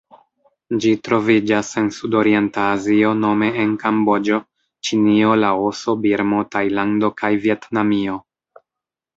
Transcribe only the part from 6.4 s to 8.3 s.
Tajlando kaj Vjetnamio.